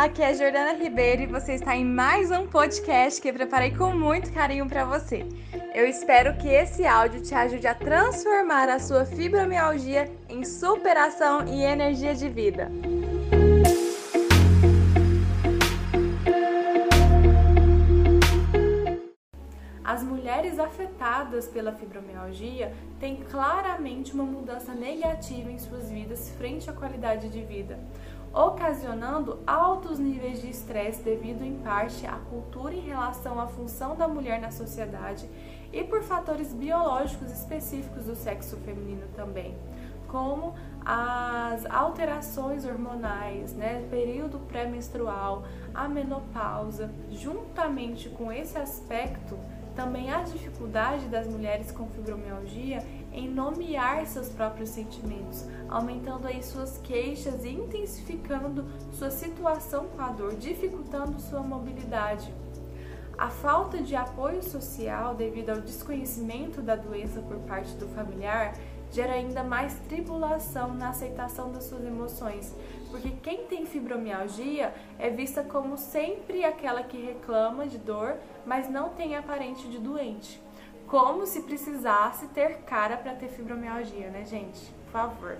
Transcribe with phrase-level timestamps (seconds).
[0.00, 3.92] aqui é Jordana Ribeiro e você está em mais um podcast que eu preparei com
[3.92, 5.24] muito carinho para você.
[5.72, 11.62] Eu espero que esse áudio te ajude a transformar a sua fibromialgia em superação e
[11.62, 12.72] energia de vida.
[19.84, 26.72] As mulheres afetadas pela fibromialgia têm claramente uma mudança negativa em suas vidas frente à
[26.72, 27.78] qualidade de vida,
[28.32, 34.06] ocasionando altos níveis de estresse devido em parte à cultura em relação à função da
[34.06, 35.28] mulher na sociedade
[35.72, 39.56] e por fatores biológicos específicos do sexo feminino também,
[40.08, 45.44] como as alterações hormonais, né, período pré-menstrual,
[45.74, 49.38] a menopausa, juntamente com esse aspecto
[49.74, 56.78] também a dificuldade das mulheres com fibromialgia em nomear seus próprios sentimentos, aumentando aí suas
[56.78, 62.32] queixas e intensificando sua situação com a dor, dificultando sua mobilidade.
[63.18, 68.54] A falta de apoio social devido ao desconhecimento da doença por parte do familiar
[68.90, 72.54] gera ainda mais tribulação na aceitação das suas emoções,
[72.90, 78.90] porque quem tem fibromialgia é vista como sempre aquela que reclama de dor, mas não
[78.90, 80.42] tem aparente de doente.
[80.86, 84.72] Como se precisasse ter cara para ter fibromialgia, né, gente?
[84.86, 85.38] Por favor.